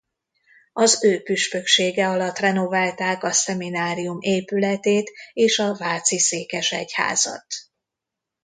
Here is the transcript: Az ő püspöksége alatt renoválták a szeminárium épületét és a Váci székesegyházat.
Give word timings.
Az 0.73 1.03
ő 1.03 1.21
püspöksége 1.23 2.09
alatt 2.09 2.37
renoválták 2.37 3.23
a 3.23 3.31
szeminárium 3.31 4.17
épületét 4.21 5.11
és 5.33 5.59
a 5.59 5.75
Váci 5.77 6.19
székesegyházat. 6.19 7.45